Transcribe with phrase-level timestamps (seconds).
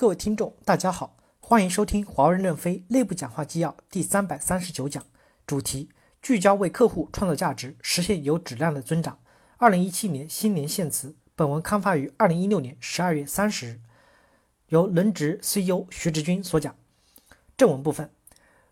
[0.00, 5.04] 各位听众，大家好，欢迎收听华为任飞内部讲话纪要第三百三十九讲，
[5.44, 5.88] 主题
[6.22, 9.18] 聚焦为客户创造价值，实现有质量的增长。
[9.56, 13.80] 二零一七年新年献词，本文刊发于二零一六年十二月三十日，
[14.68, 16.76] 由轮值 CEO 徐志军所讲。
[17.56, 18.08] 正文部分，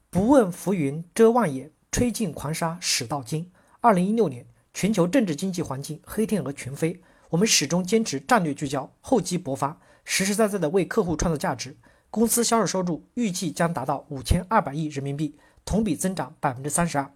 [0.09, 3.51] 不问浮云遮望眼，吹尽狂沙始到金。
[3.81, 9.79] 二零一六年全球政治经济环境黑天鹅群飞，我们始终坚持战略聚焦，厚积薄发。
[10.05, 11.77] 实实在在的为客户创造价值，
[12.11, 17.11] 公司销售收入预计将达到五千二百亿人民币，同比增长百分之三十二。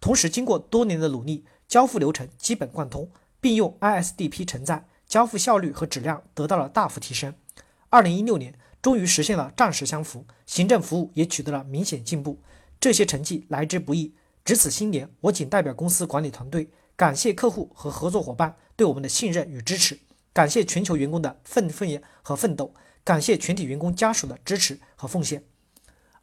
[0.00, 7.34] 同时，经过多年的努力，交付流程基本贯通，并用 ISDP 承载，交付效率和质量得到了大幅提升。
[7.90, 12.38] 二零一六年终于实现了战时相符，行政服务也取得了明显进步。
[12.78, 14.14] 这些成绩来之不易。
[14.44, 20.00] 值此新年，我谨代表公司管理团队，感谢客户和合作伙伴对我们的信任与支持。
[20.32, 25.44] 感谢全球员工的奋奋和奋斗，感谢全体员工家属的支持和奉献。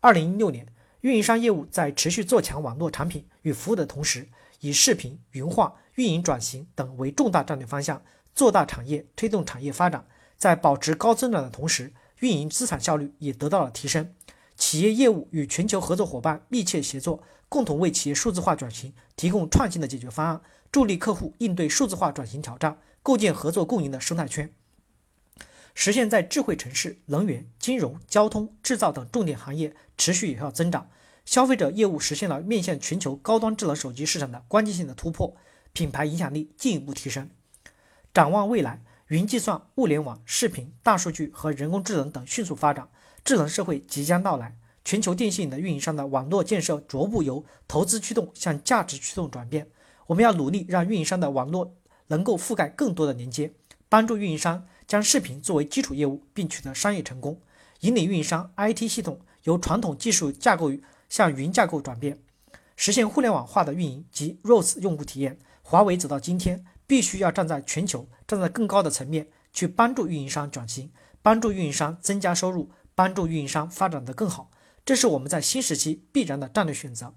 [0.01, 0.67] 二零一六年，
[0.99, 4.27] 运营商业务在持续做强网络产品与服务的同时，
[4.59, 10.05] 以视频、云化、运营转型等为重大战略方向，做大产业，推动产业发展。
[10.35, 14.13] 在保持高增长的同时，运营资产效率也得到了提升。
[14.55, 22.79] 企业业务与全球合作伙伴密切协作，共同为企业数字化转型提供创新的解决方案，助力客户应对数字化转型挑战。
[23.03, 24.51] 构建合作共赢的生态圈，
[25.75, 30.89] 实现在智慧城市、能源、金融、交通、制造等重点行业持续有效增长。
[31.23, 35.35] 消费者业务实现了面向全球高端智能手机市场的关键性的突破，
[35.71, 37.29] 品牌影响力进一步提升。
[38.11, 42.87] 展望未来，云计算、物联网、视频、大数据和人工智能等迅速发展，
[43.23, 44.57] 智能社会即将到来。
[44.83, 49.67] 全球电信的运营商的网络建设逐步由投资驱动向价值驱动转变。
[50.07, 51.75] 我们要努力让运营商的网络。
[52.07, 53.51] 能够覆盖更多的连接，
[53.89, 57.41] 帮助运营商将视频作为基础业务，并取得商业成功，
[57.79, 60.71] 引领运营商 IT 系统由传统技术架构
[61.09, 62.19] 向云架构转变，
[62.75, 65.39] 实现互联网化的运营及 ROS 用户体验。
[65.63, 70.91] 华为走到今天，必须要站在全球、站在更高的层面去帮助运营商转型，
[71.21, 74.51] 帮助运营商增加收入，帮助运营商发展得更好。
[74.85, 77.13] 这是我们在新时期必然的战略选择。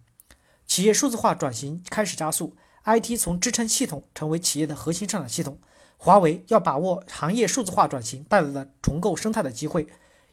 [0.67, 2.57] 企业数字化转型开始加速。
[2.85, 5.59] IT 从支撑系统成为企业的核心生产系统，
[5.99, 9.87] 华为要把握行业数字化转型带来的重构生态的机会，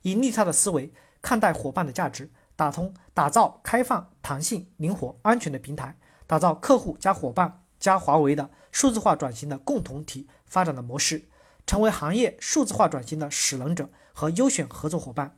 [0.04, 11.26] 以利他的思维看待伙伴的价值，打通打造开放、弹性、灵活、安全的平台，打造客户加伙伴加华为的数字化转型的共同体发展的模式，
[11.68, 15.38] 成为行业数字化转型的使能者和优选合作伙伴。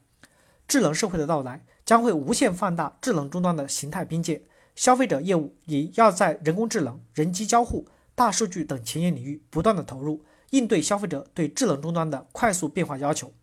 [0.65, 4.43] 智能社会的到来将会无限放大智能终端的形态边界。
[4.77, 7.85] 消费者业务也要在人工智能、人机交互、
[8.15, 13.33] 大数据等前沿领域不断的投入，应对消费者对智能终端的快速变化要求。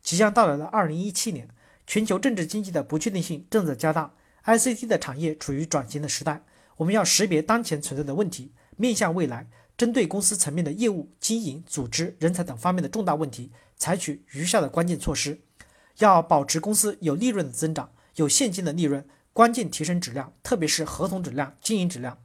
[0.00, 1.48] 即将到来的二零一七年，
[1.84, 4.14] 全球政治经济的不确定性正在加大
[4.44, 6.44] ，ICT 的产业处于转型的时代。
[6.76, 15.40] 我们要识别当前存在的问题，面向未来，针对公司层面的业务、经营、组织、人才等方面的重大问题，采取余下的关键措施。
[15.98, 19.06] 要保持公司有利润的增长，有现金的利润。
[19.32, 22.18] 关键提升质量，特别是合同质量、经营质量。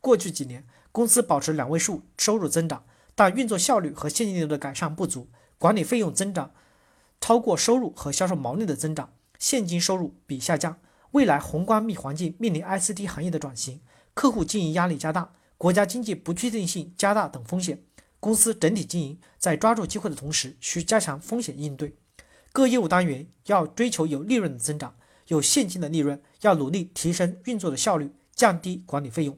[0.00, 2.84] 过去几年，公司保持两位数收入增长，
[3.14, 5.28] 但运作效率和现金流的改善不足，
[5.58, 6.52] 管理费用增长
[7.20, 10.78] 超过收入和销售毛利的增长，现金收入比下降。
[11.12, 13.80] 未来宏观密环境面临 ICT 行业的转型，
[14.16, 17.82] 客户经营压力加大，国家经济不确定性加大等风险，
[18.18, 21.94] 公司整体经营在抓住机会的同时，需加强风险应对。
[22.50, 24.96] 各业务单元要追求有利润的增长。
[25.26, 29.36] 有现金的利润，要努力提升运作的效率，降低管理费用，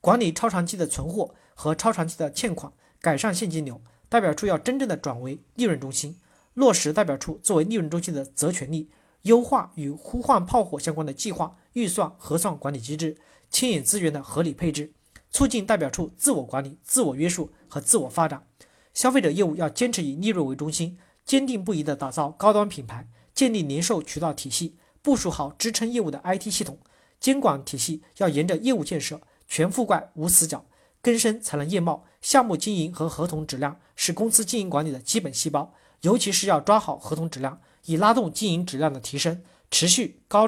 [0.00, 3.80] 管理超长期的存货和超长期的欠款，改善现金流。
[4.08, 6.18] 代表处要真正的转为利润中心，
[6.54, 8.90] 落实代表处作为利润中心的责权利，
[9.28, 13.16] 优化与呼唤炮火相关的计划、预算、核算管理机制，
[13.50, 14.92] 牵引资源的合理配置，
[15.30, 18.46] 促进代表处自我管理、自我约束和自我发展。
[18.94, 24.76] 消费者业务要坚持以利润为中心，坚定不移地打造高端品牌，建立零售渠道体系。
[25.02, 26.78] 部署好支撑业务的 IT 系统，
[27.20, 30.64] 监管体系要沿着业务建设全覆盖无死角，
[31.02, 32.04] 根深才能叶茂。
[32.20, 40.46] 项目经营和合同质量是公司经营管理的基本细胞，尤其是要抓好合同质量，以拉动经营质量的提升，持续高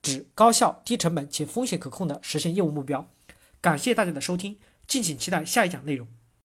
[0.00, 3.06] 质、高效、低成本且风险可控的实现业务目标。
[3.60, 6.08] 感谢大家的收听，敬请期待下一讲内容。